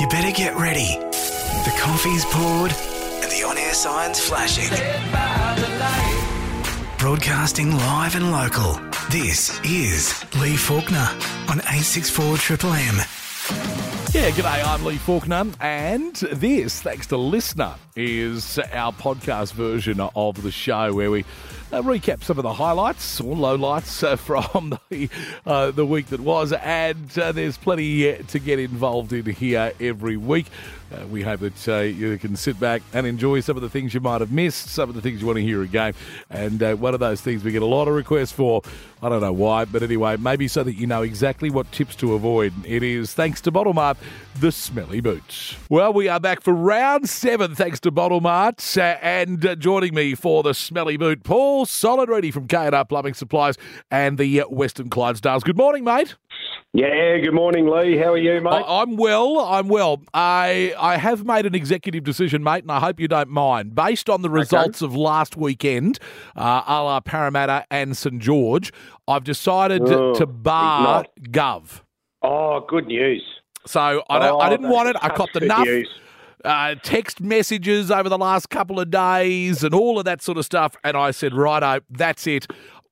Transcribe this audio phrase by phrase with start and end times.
[0.00, 0.96] You better get ready.
[1.64, 4.70] The coffee's poured and the on air sign's flashing.
[6.98, 8.74] Broadcasting live and local.
[9.10, 11.08] This is Lee Faulkner
[11.48, 13.87] on 864 Triple M.
[14.14, 20.42] Yeah, g'day, I'm Lee Faulkner, and this, thanks to Listener, is our podcast version of
[20.42, 21.26] the show where we
[21.72, 25.10] uh, recap some of the highlights or lowlights uh, from the
[25.44, 30.16] uh, the week that was, and uh, there's plenty to get involved in here every
[30.16, 30.46] week.
[30.92, 33.92] Uh, we hope that uh, you can sit back and enjoy some of the things
[33.92, 35.94] you might have missed, some of the things you want to hear again.
[36.30, 38.62] And uh, one of those things we get a lot of requests for.
[39.00, 42.14] I don't know why, but anyway, maybe so that you know exactly what tips to
[42.14, 42.52] avoid.
[42.66, 43.96] It is thanks to Bottle Mart,
[44.40, 45.56] the smelly boot.
[45.68, 48.76] Well, we are back for round seven, thanks to Bottle Mart.
[48.76, 53.14] Uh, and uh, joining me for the smelly boot, Paul Solid Ready from K&R Plumbing
[53.14, 53.56] Supplies
[53.90, 55.44] and the uh, Western Clydesdales.
[55.44, 56.16] Good morning, mate.
[56.74, 57.96] Yeah, good morning, Lee.
[57.96, 58.50] How are you, mate?
[58.52, 59.38] I- I'm well.
[59.40, 60.02] I'm well.
[60.12, 63.74] I I have made an executive decision, mate, and I hope you don't mind.
[63.74, 65.98] Based on the results of last weekend,
[66.36, 68.70] uh, a la Parramatta and St George,
[69.08, 71.06] I've decided to, Oh, to bar.
[71.30, 71.80] Gov.
[72.22, 73.24] oh, good news.
[73.66, 74.96] So I, don't, I Oh, didn't want it.
[75.02, 75.88] I copped enough news.
[76.44, 80.44] uh, text messages over the last couple of days and all of that sort of
[80.44, 80.74] stuff.
[80.84, 82.46] And I said, righto, that's it.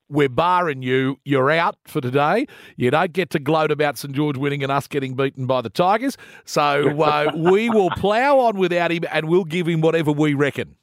[0.09, 1.19] We're barring you.
[1.25, 2.47] You're out for today.
[2.75, 5.69] You don't get to gloat about St George winning and us getting beaten by the
[5.69, 6.17] Tigers.
[6.45, 10.75] So uh, we will plough on without him and we'll give him whatever we reckon.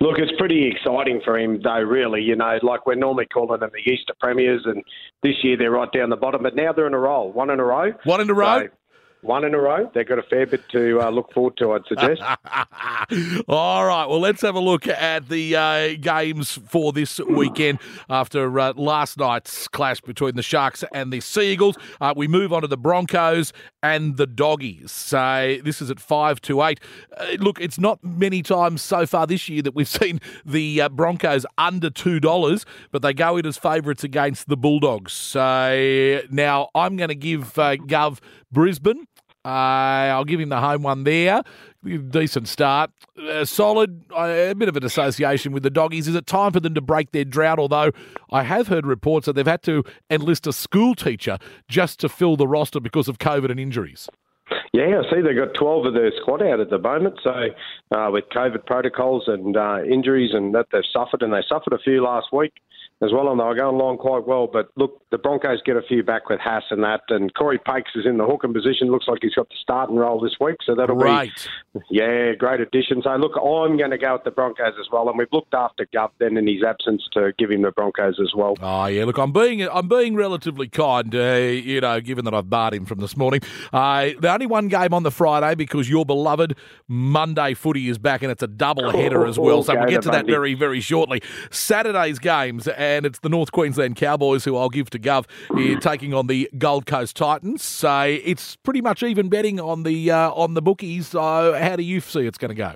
[0.00, 2.22] Look, it's pretty exciting for him, though, really.
[2.22, 4.82] You know, like we're normally calling them the Easter Premiers, and
[5.22, 7.60] this year they're right down the bottom, but now they're in a roll, one in
[7.60, 7.92] a row.
[8.02, 8.62] One in a row?
[8.62, 8.68] So,
[9.22, 9.90] one in a row.
[9.94, 12.20] They've got a fair bit to uh, look forward to, I'd suggest.
[13.48, 14.06] All right.
[14.06, 17.78] Well, let's have a look at the uh, games for this weekend
[18.10, 21.76] after uh, last night's clash between the Sharks and the Seagulls.
[22.00, 24.90] Uh, we move on to the Broncos and the Doggies.
[24.90, 26.80] So this is at five to eight.
[27.16, 30.88] Uh, look, it's not many times so far this year that we've seen the uh,
[30.88, 35.12] Broncos under two dollars, but they go in as favourites against the Bulldogs.
[35.12, 38.18] So now I'm going to give Gov
[38.50, 39.06] Brisbane.
[39.44, 39.48] Uh,
[40.14, 41.42] I'll give him the home one there.
[41.84, 42.90] Decent start.
[43.18, 44.04] Uh, solid.
[44.16, 46.06] Uh, a bit of an association with the doggies.
[46.06, 47.58] Is it time for them to break their drought?
[47.58, 47.90] Although
[48.30, 51.38] I have heard reports that they've had to enlist a school teacher
[51.68, 54.08] just to fill the roster because of COVID and injuries.
[54.72, 57.18] Yeah, I see they've got 12 of their squad out at the moment.
[57.22, 61.72] So, uh, with COVID protocols and uh, injuries and that they've suffered, and they suffered
[61.72, 62.52] a few last week
[63.02, 64.46] as well, and they were going along quite well.
[64.46, 67.90] But look, the Broncos get a few back with Haas and that, and Cory Paix
[67.96, 68.90] is in the hooking position.
[68.90, 71.48] Looks like he's got the starting role this week, so that'll be Great.
[71.74, 73.02] be yeah, great addition.
[73.02, 75.86] So look, I'm going to go with the Broncos as well, and we've looked after
[75.86, 78.54] Gov then in his absence to give him the Broncos as well.
[78.60, 82.48] Oh yeah, look, I'm being I'm being relatively kind, uh, you know, given that I've
[82.48, 83.40] barred him from this morning.
[83.72, 88.22] Uh, the only one game on the Friday because your beloved Monday footy is back
[88.22, 89.64] and it's a double header as well.
[89.64, 91.20] So we'll get to the that very very shortly.
[91.50, 96.14] Saturday's games and it's the North Queensland Cowboys who I'll give to Gov uh, taking
[96.14, 97.62] on the Gold Coast Titans.
[97.62, 101.08] So it's pretty much even betting on the uh, on the bookies.
[101.08, 102.74] So how do you see it's going to go?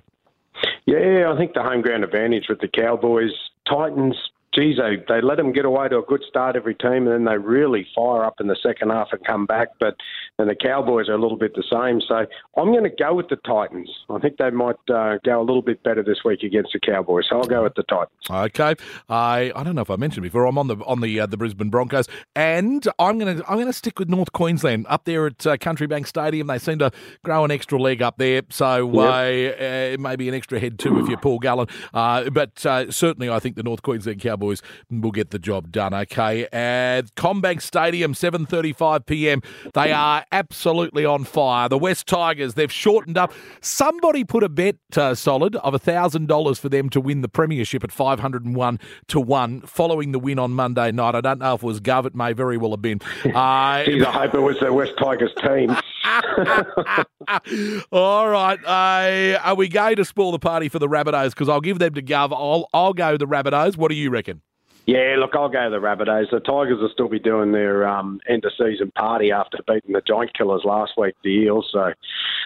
[0.86, 3.32] Yeah, I think the home ground advantage with the Cowboys,
[3.68, 4.16] Titans.
[4.56, 7.24] Geez, they, they let them get away to a good start every team, and then
[7.24, 9.68] they really fire up in the second half and come back.
[9.78, 9.96] But
[10.38, 12.00] and the Cowboys are a little bit the same.
[12.06, 12.26] So
[12.60, 13.90] I'm going to go with the Titans.
[14.10, 17.24] I think they might uh, go a little bit better this week against the Cowboys.
[17.28, 18.10] So I'll go with the Titans.
[18.30, 18.74] Okay,
[19.08, 20.46] I I don't know if I mentioned before.
[20.46, 23.98] I'm on the on the uh, the Brisbane Broncos, and I'm gonna I'm gonna stick
[23.98, 26.46] with North Queensland up there at uh, Country Bank Stadium.
[26.46, 26.90] They seem to
[27.24, 31.08] grow an extra leg up there, so uh, uh, maybe an extra head too if
[31.08, 31.68] you're Paul Gallen.
[31.92, 34.45] Uh, but uh, certainly, I think the North Queensland Cowboys
[34.90, 35.94] will get the job done.
[35.94, 39.42] Okay, at CommBank Stadium, 7:35 p.m.
[39.74, 41.68] They are absolutely on fire.
[41.68, 43.32] The West Tigers they've shortened up.
[43.60, 47.84] Somebody put a bet uh, solid of thousand dollars for them to win the premiership
[47.84, 51.14] at 501 to one following the win on Monday night.
[51.14, 52.06] I don't know if it was Gov.
[52.06, 53.00] It may very well have been.
[53.36, 55.76] Uh, Geez, I hope it was the West Tigers team.
[57.92, 58.58] All right.
[58.64, 61.30] Uh, are we going to spoil the party for the Rabbitohs?
[61.30, 62.32] Because I'll give them to Gov.
[62.32, 63.76] I'll, I'll go the Rabbitohs.
[63.76, 64.42] What do you reckon?
[64.86, 66.30] Yeah, look, I'll go to the Rabbitohs.
[66.30, 70.00] The Tigers will still be doing their um, end of season party after beating the
[70.00, 71.68] Giant Killers last week, the Eels.
[71.72, 71.92] So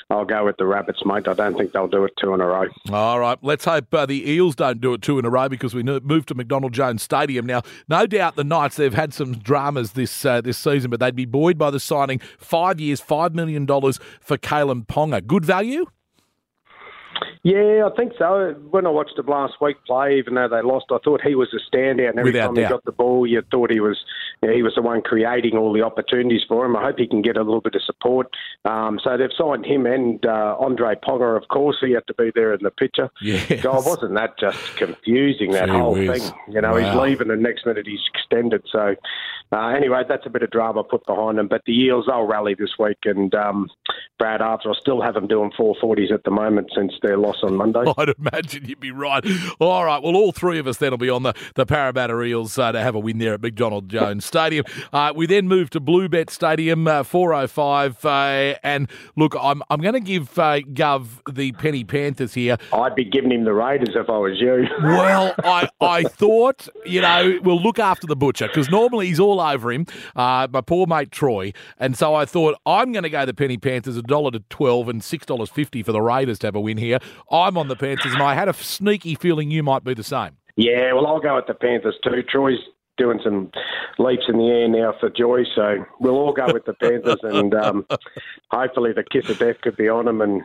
[0.09, 1.29] I'll go with the Rabbits, mate.
[1.29, 2.69] I don't think they'll do it two in a row.
[2.91, 5.75] All right, let's hope uh, the Eels don't do it two in a row because
[5.75, 7.61] we moved to McDonald Jones Stadium now.
[7.89, 11.27] No doubt the Knights they've had some dramas this uh, this season, but they'd be
[11.27, 15.27] buoyed by the signing five years, five million dollars for Kalyn Ponga.
[15.27, 15.85] Good value.
[17.43, 18.55] Yeah, I think so.
[18.71, 21.49] When I watched him last week play, even though they lost, I thought he was
[21.55, 22.11] a standout.
[22.11, 22.63] And every Without time doubt.
[22.65, 23.99] he got the ball, you thought he was
[24.43, 26.77] you know, he was the one creating all the opportunities for him.
[26.77, 28.27] I hope he can get a little bit of support.
[28.67, 31.79] Um, so they've signed him and uh, Andre Ponga, of course.
[31.81, 33.09] He had to be there in the picture.
[33.23, 33.63] Yes.
[33.63, 35.53] God, wasn't that just confusing?
[35.53, 36.29] That Gee whole whiz.
[36.31, 36.39] thing.
[36.51, 36.77] You know, Wow.
[36.79, 38.63] he's leaving, and next minute he's extended.
[38.71, 38.97] So
[39.52, 41.49] uh, anyway, that's a bit of drama put behind them.
[41.49, 43.69] But the Eels, they'll rally this week, and um,
[44.19, 47.56] Brad Arthur, I still have them doing 440s at the moment since their loss on
[47.56, 47.85] Monday.
[47.99, 49.25] I'd imagine you'd be right.
[49.58, 50.02] All right.
[50.02, 52.81] Well, all three of us then will be on the, the Parramatta Eels uh, to
[52.81, 54.64] have a win there at McDonald Jones Stadium.
[54.93, 58.05] Uh, we then move to Bluebet Stadium, uh, 405.
[58.05, 58.08] Uh,
[58.62, 62.58] and look, I'm, I'm going to give uh, Gov the Penny Panthers here.
[62.73, 64.67] I'd be giving him the Raiders if I was you.
[65.00, 69.40] Well, I, I thought, you know, we'll look after the butcher because normally he's all
[69.41, 71.53] over him, uh, my poor mate Troy.
[71.79, 74.89] And so I thought, I'm going to go the Penny Panthers, a dollar to 12
[74.89, 76.99] and $6.50 for the Raiders to have a win here.
[77.31, 80.37] I'm on the Panthers, and I had a sneaky feeling you might be the same.
[80.57, 82.23] yeah, well, I'll go with the Panthers too.
[82.29, 82.59] Troy's
[82.97, 83.51] doing some
[83.99, 87.55] leaps in the air now for joy, so we'll all go with the Panthers, and
[87.55, 87.87] um,
[88.51, 90.43] hopefully the kiss of death could be on them, and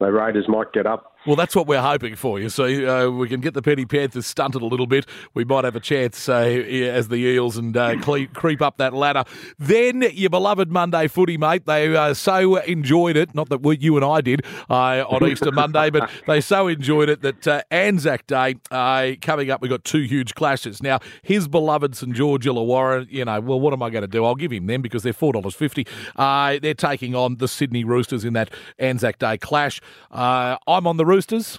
[0.00, 1.14] the Raiders might get up.
[1.28, 2.40] Well, that's what we're hoping for.
[2.40, 5.04] You see, uh, we can get the Penny Panthers stunted a little bit.
[5.34, 8.94] We might have a chance uh, as the Eels and uh, cle- creep up that
[8.94, 9.24] ladder.
[9.58, 11.66] Then your beloved Monday footy, mate.
[11.66, 13.34] They uh, so enjoyed it.
[13.34, 14.40] Not that we, you and I did
[14.70, 19.50] uh, on Easter Monday, but they so enjoyed it that uh, Anzac Day uh, coming
[19.50, 19.60] up.
[19.60, 20.98] We've got two huge clashes now.
[21.20, 23.06] His beloved St George Illawarra.
[23.10, 24.24] You know, well, what am I going to do?
[24.24, 25.86] I'll give him them because they're four dollars fifty.
[26.16, 29.82] Uh, they're taking on the Sydney Roosters in that Anzac Day clash.
[30.10, 31.58] Uh, I'm on the Roosters.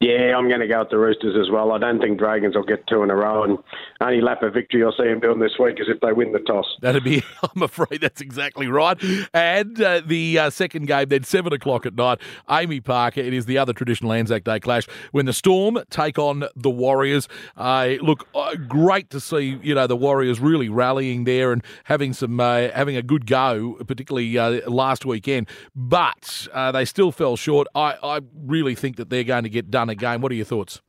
[0.00, 1.72] Yeah, I'm going to go with the Roosters as well.
[1.72, 3.58] I don't think Dragons will get two in a row, and
[4.00, 6.40] only lap of victory I'll see them doing this week is if they win the
[6.40, 6.66] toss.
[6.82, 7.22] That'd be,
[7.54, 9.00] I'm afraid that's exactly right.
[9.32, 12.18] And uh, the uh, second game, then 7 o'clock at night,
[12.50, 16.44] Amy Parker, it is the other traditional Anzac Day clash when the Storm take on
[16.56, 17.28] the Warriors.
[17.56, 18.28] Uh, look,
[18.68, 22.96] great to see, you know, the Warriors really rallying there and having some, uh, having
[22.96, 25.48] a good go, particularly uh, last weekend.
[25.74, 27.68] But uh, they still fell short.
[27.76, 30.20] I, I really think that they're going to get done again.
[30.20, 30.80] What are your thoughts?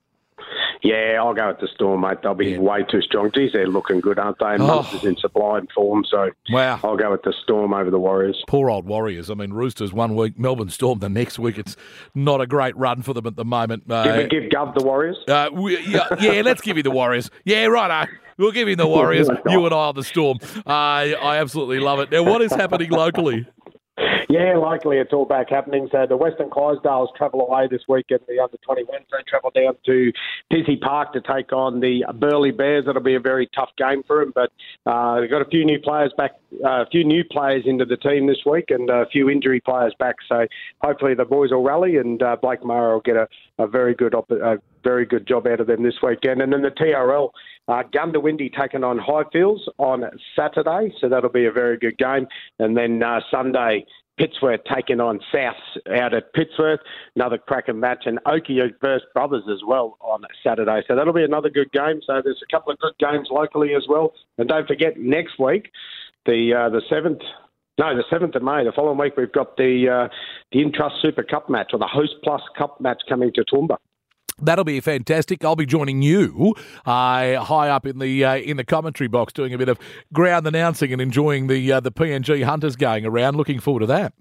[0.84, 2.18] Yeah, I'll go with the Storm, mate.
[2.22, 2.60] They'll be Yeah.
[2.60, 3.32] way too strong.
[3.34, 4.46] Geez, they're looking good, aren't they?
[4.54, 4.68] And Oh.
[4.68, 6.80] Munster's in sublime form, so Wow.
[6.84, 8.44] I'll go with the Storm over the Warriors.
[8.48, 9.32] Poor old Warriors.
[9.32, 11.58] I mean, Roosters one week, Melbourne Storm the next week.
[11.58, 11.76] It's
[12.14, 13.84] not a great run for them at the moment.
[13.90, 15.18] Uh, we give Gov the Warriors?
[15.28, 17.32] Uh, we, yeah, yeah, let's give you the Warriors.
[17.46, 18.08] Yeah, right.
[18.38, 19.30] We'll give you the Warriors.
[19.50, 20.38] You and I are the Storm.
[20.68, 22.12] Uh, I absolutely love it.
[22.12, 23.48] Now, what is happening locally?
[24.30, 25.88] Yeah, likely it's all back happening.
[25.92, 28.22] So the Western Clydesdales travel away this weekend.
[28.28, 30.12] The under 21s they travel down to
[30.52, 32.86] Pizzey Park to take on the Burleigh Bears.
[32.86, 34.34] That'll be a very tough game for them.
[34.36, 34.52] But
[34.86, 36.32] uh, they've got a few new players back,
[36.64, 39.94] uh, a few new players into the team this week, and a few injury players
[40.00, 40.16] back.
[40.28, 40.46] So
[40.82, 43.28] hopefully the boys will rally, and uh, Blake Murray will get a,
[43.60, 46.42] a very good op- a very good job out of them this weekend.
[46.42, 47.30] And then the TRL.
[47.68, 50.04] Uh, Goondiwindi taking on Highfields on
[50.36, 52.28] Saturday, so that'll be a very good game.
[52.60, 53.88] And then uh, Sunday,
[54.18, 56.80] Pittsworth taking on Souths out at Pittsworth,
[57.16, 60.82] another cracking match, and Oakey versus Brothers as well on Saturday.
[60.88, 62.02] So that'll be another good game.
[62.06, 64.14] So there's a couple of good games locally as well.
[64.38, 65.72] And don't forget, next week,
[66.26, 67.22] the uh, the seventh.
[67.78, 68.64] No, the seventh of May.
[68.64, 70.16] The following week, we've got the uh,
[70.54, 73.78] the Intrust Super Cup match or the Host Plus Cup match coming to Toowoomba.
[74.42, 75.44] That'll be fantastic.
[75.44, 76.56] I'll be joining you
[76.86, 79.78] uh, high up in the uh, in the commentary box, doing a bit of
[80.14, 83.36] ground announcing and enjoying the uh, the PNG hunters going around.
[83.36, 84.14] Looking forward to that.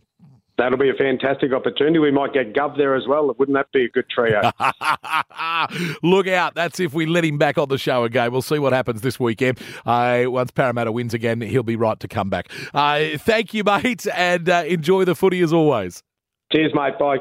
[0.56, 1.98] That'll be a fantastic opportunity.
[1.98, 3.34] We might get Gov there as well.
[3.36, 4.40] Wouldn't that be a good trio?
[6.02, 6.54] Look out.
[6.54, 8.30] That's if we let him back on the show again.
[8.30, 9.58] We'll see what happens this weekend.
[9.84, 12.50] Uh, once Parramatta wins again, he'll be right to come back.
[12.72, 16.04] Uh, thank you, mate, and uh, enjoy the footy as always.
[16.52, 16.98] Cheers, mate.
[17.00, 17.18] Bye.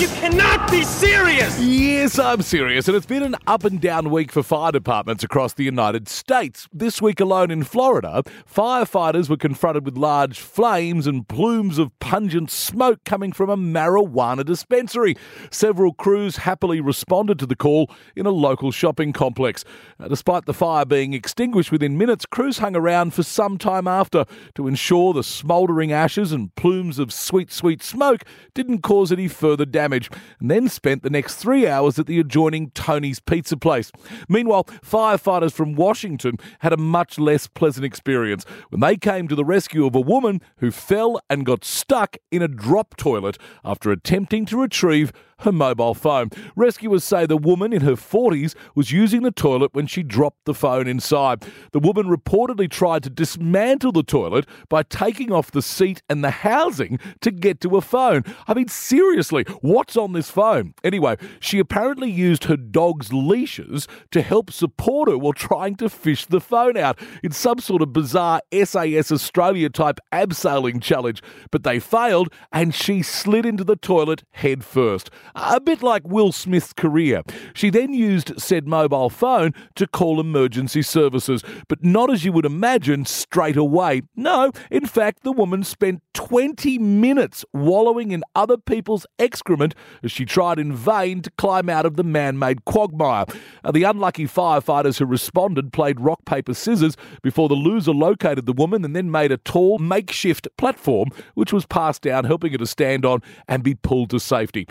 [0.00, 1.60] You cannot be serious!
[1.60, 5.52] Yes, I'm serious, and it's been an up and down week for fire departments across
[5.52, 6.66] the United States.
[6.72, 12.50] This week alone in Florida, firefighters were confronted with large flames and plumes of pungent
[12.50, 15.16] smoke coming from a marijuana dispensary.
[15.50, 19.66] Several crews happily responded to the call in a local shopping complex.
[19.98, 24.24] Uh, despite the fire being extinguished within minutes, crews hung around for some time after
[24.54, 29.66] to ensure the smouldering ashes and plumes of sweet, sweet smoke didn't cause any further
[29.66, 33.90] damage, and then spent the next three hours at the adjoining Tony's Pizza Place.
[34.28, 39.44] Meanwhile, firefighters from Washington had a much less pleasant experience when they came to the
[39.44, 44.46] rescue of a woman who fell and got stuck in a drop toilet after attempting
[44.46, 46.30] to retrieve her mobile phone.
[46.56, 50.54] Rescuers say the woman in her 40s was using the toilet when she dropped the
[50.54, 51.44] phone inside.
[51.72, 56.30] The woman reportedly tried to dismantle the toilet by taking off the seat and the
[56.30, 58.24] housing to get to a phone.
[58.48, 60.74] I mean, seriously, What's on this phone?
[60.82, 66.26] Anyway, she apparently used her dog's leashes to help support her while trying to fish
[66.26, 71.22] the phone out in some sort of bizarre SAS Australia type abseiling challenge.
[71.50, 75.10] But they failed and she slid into the toilet head first.
[75.34, 77.22] A bit like Will Smith's career.
[77.54, 82.44] She then used said mobile phone to call emergency services, but not as you would
[82.44, 84.02] imagine straight away.
[84.16, 90.24] No, in fact, the woman spent 20 minutes wallowing in other people's excrement as she
[90.24, 93.24] tried in vain to climb out of the man made quagmire.
[93.64, 98.52] Uh, the unlucky firefighters who responded played rock, paper, scissors before the loser located the
[98.52, 102.66] woman and then made a tall makeshift platform which was passed down, helping her to
[102.66, 104.66] stand on and be pulled to safety.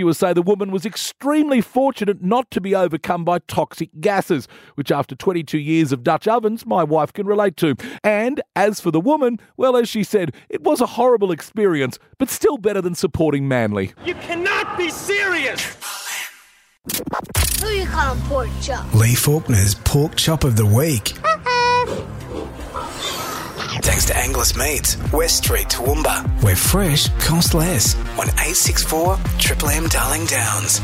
[0.00, 4.90] Rescuers say the woman was extremely fortunate not to be overcome by toxic gases, which
[4.90, 7.74] after 22 years of Dutch ovens, my wife can relate to.
[8.02, 12.30] And as for the woman, well, as she said, it was a horrible experience, but
[12.30, 13.92] still better than supporting Manly.
[14.06, 15.76] You cannot be serious!
[17.60, 18.94] Who you calling pork chop?
[18.94, 21.12] Lee Faulkner's Pork Chop of the Week.
[21.22, 22.06] Uh-huh.
[23.82, 27.94] Thanks to Anglers Meats, West Street, Toowoomba, where fresh costs less.
[28.18, 30.80] On 864 Triple M Darling Downs.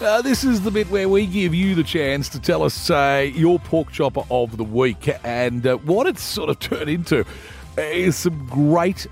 [0.00, 3.30] Uh, this is the bit where we give you the chance to tell us uh,
[3.34, 7.24] your pork chopper of the week and uh, what it's sort of turned into
[7.76, 9.06] is some great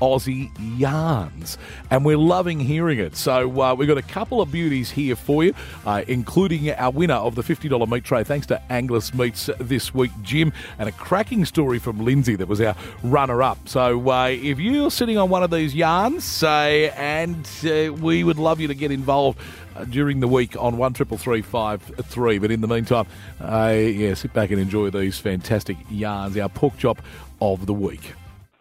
[0.00, 1.58] Aussie yarns,
[1.90, 3.16] and we're loving hearing it.
[3.16, 5.54] So uh, we've got a couple of beauties here for you,
[5.86, 10.12] uh, including our winner of the $50 meat tray, thanks to Anglers Meats this week,
[10.22, 13.68] Jim, and a cracking story from Lindsay that was our runner-up.
[13.68, 18.38] So uh, if you're sitting on one of these yarns, uh, and uh, we would
[18.38, 19.38] love you to get involved
[19.74, 22.38] uh, during the week on one triple three five three.
[22.38, 23.06] But in the meantime,
[23.40, 26.36] uh, yeah, sit back and enjoy these fantastic yarns.
[26.36, 27.02] Our pork chop
[27.40, 28.12] of the week.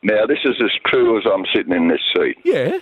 [0.05, 2.37] Now, this is as true as I'm sitting in this seat.
[2.45, 2.77] Yeah,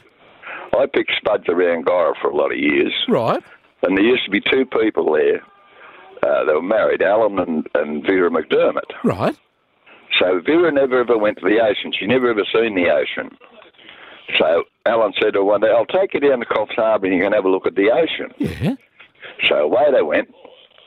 [0.78, 3.42] I picked spuds around Guyra for a lot of years, right.
[3.82, 5.42] and there used to be two people there.
[6.22, 8.92] Uh, they were married, Alan and, and Vera McDermott.
[9.06, 9.38] Right.
[10.20, 11.94] So Vera never ever went to the ocean.
[11.98, 13.36] She never ever seen the ocean.
[14.38, 17.16] So Alan said to her one day, I'll take you down to Coffs Harbour and
[17.16, 18.34] you can have a look at the ocean.
[18.38, 18.76] Yeah.
[19.48, 20.28] So away they went,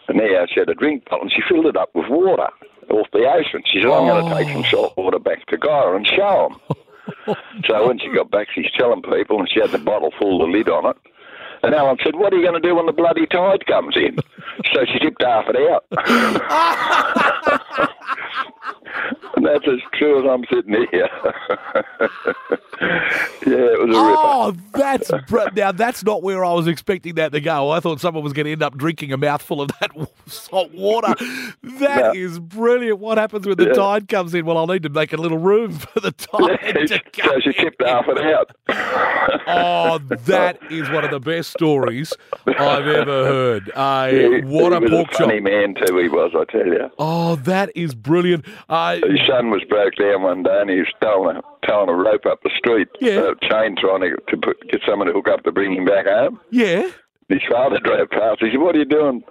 [0.09, 2.49] and there she had a drink bottle and she filled it up with water
[2.91, 3.63] off the ocean.
[3.67, 4.37] She said, I'm going to oh.
[4.37, 7.37] take some salt water back to Guyra and show them.
[7.67, 10.45] so when she got back, she's telling people, and she had the bottle full, the
[10.45, 10.97] lid on it.
[11.63, 14.19] And Alan said, What are you going to do when the bloody tide comes in?
[14.73, 15.85] So she tipped half it out.
[19.37, 21.09] and that's as true as I'm sitting here.
[23.47, 24.17] yeah, it was a ripper.
[24.19, 27.71] Oh, that's br- now that's not where I was expecting that to go.
[27.71, 29.91] I thought someone was going to end up drinking a mouthful of that
[30.27, 31.15] salt water.
[31.63, 32.99] That is brilliant.
[32.99, 33.73] What happens when the Yeah.
[33.75, 34.45] tide comes in?
[34.47, 37.31] Well, I'll need to make a little room for the tide to come.
[37.35, 38.51] so she tipped half it out.
[39.49, 42.13] Oh, that is one of the best stories
[42.47, 43.71] I've ever heard.
[43.75, 45.21] Uh, He- what he a was pork a chop!
[45.29, 45.97] funny man too.
[45.99, 46.91] He was, I tell you.
[46.99, 48.45] Oh, that is brilliant.
[48.69, 52.27] Uh, son was broke down one day, and he was towing a, towing a rope
[52.27, 53.33] up the street, uh, Yeah.
[53.33, 56.07] a chain trying to, to put, get someone to hook up to bring him back
[56.07, 56.41] home.
[56.51, 56.89] yeah.
[57.29, 58.39] His father drove past.
[58.41, 59.25] He said, "What are you doing?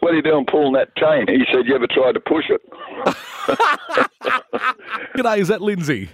[0.00, 2.60] What are you doing pulling that chain?" He said, "You ever tried to push it?"
[5.16, 6.10] G'day, is that Lindsay?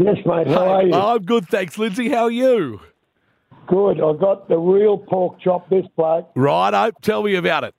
[0.00, 0.48] Yes, mate.
[0.48, 0.92] How are you?
[0.94, 2.08] I'm good, thanks, Lindsay.
[2.08, 2.80] How are you?
[3.68, 4.00] Good.
[4.00, 5.70] I got the real pork chop.
[5.70, 6.28] This bloke.
[6.34, 7.74] Righto, tell me about it.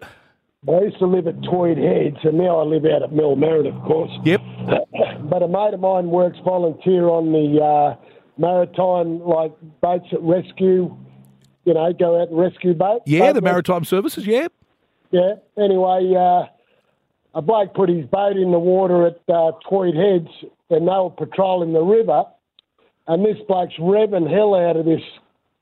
[0.69, 3.81] I used to live at Tweed Heads, and now I live out at Millmerran, of
[3.83, 4.11] course.
[4.23, 4.41] Yep.
[5.23, 7.95] But a mate of mine works volunteer on the uh,
[8.37, 10.95] maritime, like boats that rescue.
[11.63, 13.03] You know, go out and rescue boats.
[13.05, 14.27] Yeah, Boat the maritime services.
[14.27, 14.47] Yeah.
[15.11, 15.35] Yeah.
[15.57, 16.47] Anyway, uh,
[17.33, 20.27] a bloke put his boat in the water at uh, Tweed Heads,
[20.69, 22.25] and they were patrolling the river.
[23.07, 25.01] And this bloke's revving hell out of this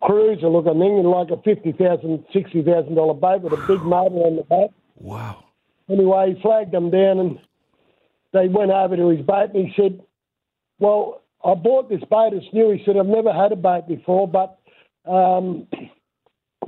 [0.01, 4.15] cruiser looking thing, like a fifty thousand, sixty thousand dollar boat with a big motor
[4.15, 4.73] on the boat.
[4.99, 5.45] Wow.
[5.89, 7.39] Anyway, he flagged them down, and
[8.33, 10.01] they went over to his boat, and he said,
[10.79, 12.33] "Well, I bought this boat.
[12.33, 14.57] It's new." He said, "I've never had a boat before, but."
[15.05, 15.67] Um,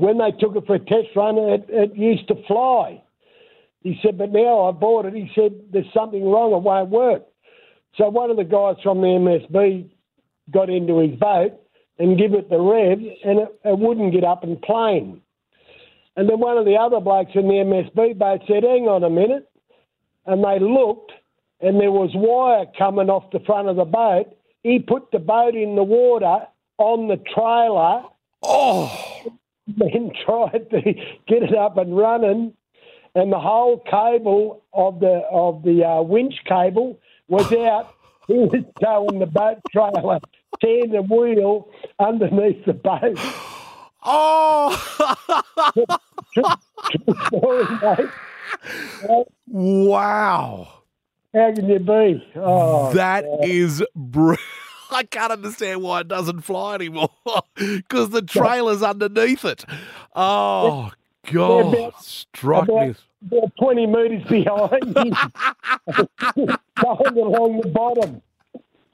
[0.02, 3.04] when they took it for a test run, it, it used to fly.
[3.84, 5.14] He said, but now I bought it.
[5.14, 6.54] He said, there's something wrong.
[6.54, 7.24] It won't work.
[7.98, 9.90] So one of the guys from the MSB
[10.52, 11.54] got into his boat
[12.00, 15.22] and give it the rev, and it, it wouldn't get up and plane.
[16.22, 19.10] And then one of the other blokes in the MSB boat said, hang on a
[19.10, 19.50] minute.
[20.28, 21.12] And they looked,
[21.62, 24.28] and there was wire coming off the front of the boat.
[24.62, 26.46] He put the boat in the water
[26.78, 28.04] on the trailer
[28.44, 28.92] Oh,
[29.68, 30.82] then tried to
[31.28, 32.54] get it up and running,
[33.16, 37.94] and the whole cable of the of the uh, winch cable was out.
[38.28, 40.20] He was towing the boat trailer,
[40.62, 43.18] tearing the wheel underneath the boat.
[44.04, 45.41] Oh.
[49.48, 50.68] wow.
[51.34, 52.28] How can you be?
[52.36, 54.36] Oh, That is br-
[54.92, 57.10] I can't understand why it doesn't fly anymore
[57.56, 59.64] because the trailer's underneath it.
[60.16, 60.92] Oh,
[61.32, 61.74] God.
[61.74, 62.74] about- Struck me.
[62.74, 62.96] about,
[63.32, 65.12] about 20 metres behind you,
[66.84, 68.22] going along the bottom.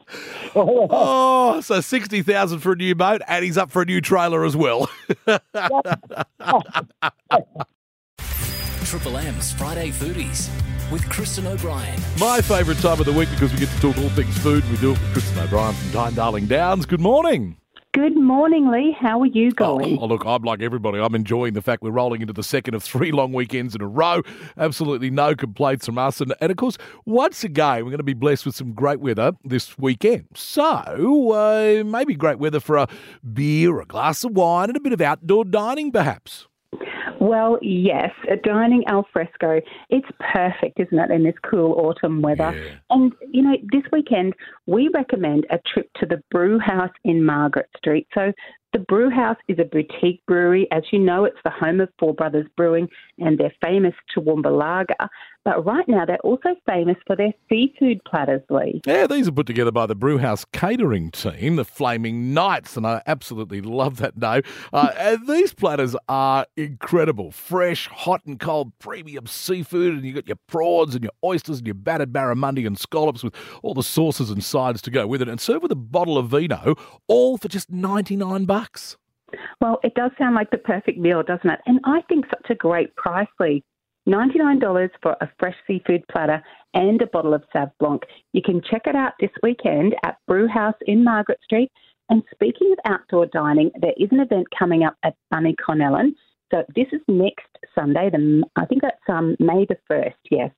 [0.60, 4.56] Oh, so 60,000 for a new boat and he's up for a new trailer as
[4.56, 4.90] well.
[8.86, 10.50] Triple M's Friday Foodies
[10.92, 12.00] with Kristen O'Brien.
[12.20, 14.64] My favourite time of the week because we get to talk all things food.
[14.72, 16.86] We do it with Kristen O'Brien from Dine Darling Downs.
[16.86, 17.58] Good morning.
[17.98, 18.92] Good morning, Lee.
[18.92, 19.98] How are you going?
[20.00, 21.00] Oh, look, I'm like everybody.
[21.00, 23.88] I'm enjoying the fact we're rolling into the second of three long weekends in a
[23.88, 24.22] row.
[24.56, 26.22] Absolutely no complaints from us.
[26.22, 26.78] And, and of course,
[27.08, 30.28] once again, we're going to be blessed with some great weather this weekend.
[30.36, 32.88] So, uh, maybe great weather for a
[33.34, 36.48] beer, a glass of wine, and a bit of outdoor dining, perhaps.
[37.20, 38.12] Well, yes,
[38.44, 39.60] dining al fresco.
[39.90, 42.54] It's perfect, isn't it, in this cool autumn weather?
[42.56, 42.76] Yeah.
[42.90, 44.34] And, you know, this weekend
[44.66, 48.08] we recommend a trip to the Brew House in Margaret Street.
[48.14, 48.32] So,
[48.78, 50.68] the Brew House is a boutique brewery.
[50.72, 55.10] As you know, it's the home of Four Brothers Brewing and their famous Toowoomba Lager.
[55.48, 58.82] But right now, they're also famous for their seafood platters, Lee.
[58.86, 63.02] Yeah, these are put together by the Brewhouse catering team, the Flaming Knights, and I
[63.08, 64.42] absolutely love that name.
[64.74, 70.28] Uh, and these platters are incredible, fresh, hot and cold, premium seafood, and you've got
[70.28, 74.30] your prawns and your oysters and your battered barramundi and scallops with all the sauces
[74.30, 76.76] and sides to go with it, and served with a bottle of vino,
[77.08, 78.44] all for just ninety nine
[79.60, 81.60] Well, it does sound like the perfect meal, doesn't it?
[81.66, 83.64] And I think such a great price, Lee.
[84.08, 86.42] $99 for a fresh seafood platter
[86.74, 88.04] and a bottle of Sauv Blanc.
[88.32, 91.70] You can check it out this weekend at Brew House in Margaret Street.
[92.10, 96.14] And speaking of outdoor dining, there is an event coming up at Bunnyconnellen.
[96.54, 98.10] So this is next Sunday.
[98.10, 100.16] The I think that's um, May the first.
[100.32, 100.52] Yes,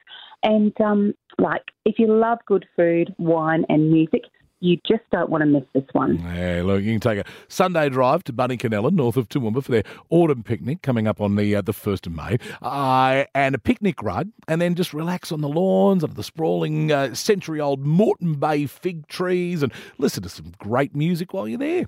[0.44, 4.22] and um, like if you love good food, wine, and music,
[4.62, 6.18] you just don't want to miss this one.
[6.18, 9.84] Hey, look, you can take a Sunday drive to Bunnyconnellen, north of Toowoomba, for their
[10.10, 14.02] autumn picnic coming up on the uh, the first of May, uh, and a picnic
[14.04, 18.66] ride, and then just relax on the lawns under the sprawling uh, century-old Moreton Bay
[18.66, 21.86] fig trees, and listen to some great music while you're there.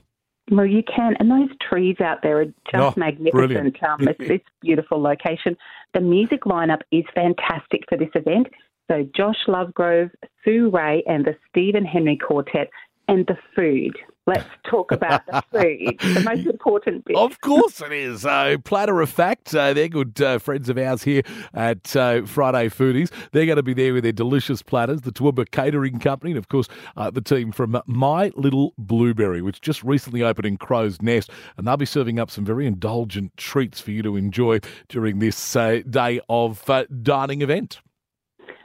[0.49, 3.77] Well, you can, and those trees out there are just Oh, magnificent.
[3.84, 5.55] Um, it's, it's beautiful location.
[5.93, 8.47] The music lineup is fantastic for this event.
[8.91, 10.12] So Josh Lovegrove,
[10.43, 12.69] Sue Ray, and the Stephen Henry Quartet,
[13.08, 13.97] and the food.
[14.27, 17.15] Let's talk about the food, the most important bit.
[17.15, 18.23] Of course it is.
[18.23, 21.21] So, Platter of Fact, uh, they're good uh, friends of ours here
[21.54, 23.12] at uh, Friday Foodies.
[23.32, 26.49] They're going to be there with their delicious platters, the Toowoomba Catering Company, and of
[26.49, 31.32] course, uh, the team from My Little Blueberry, which just recently opened in Crow's Nest.
[31.56, 35.56] And they'll be serving up some very indulgent treats for you to enjoy during this
[35.56, 37.80] uh, day of uh, dining event.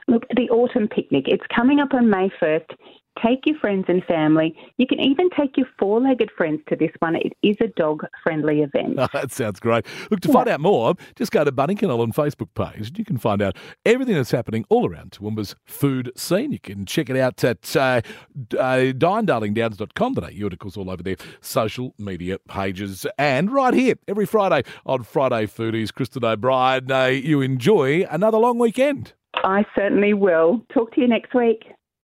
[0.09, 2.77] Look, the autumn picnic, it's coming up on May 1st.
[3.25, 4.55] Take your friends and family.
[4.77, 7.17] You can even take your four legged friends to this one.
[7.17, 8.97] It is a dog friendly event.
[9.13, 9.87] that sounds great.
[10.11, 13.17] Look, to find out more, just go to Bunnyconnellen on Facebook page and you can
[13.17, 16.53] find out everything that's happening all around Toowoomba's food scene.
[16.53, 18.03] You can check it out at uh,
[18.59, 23.07] uh, dinedarlingdowns.com.au and, of course, all over their social media pages.
[23.17, 28.59] And right here, every Friday on Friday Foodies, Kristen O'Brien, uh, you enjoy another long
[28.59, 29.15] weekend.
[29.45, 30.65] I certainly will.
[30.73, 31.65] Talk to you next week.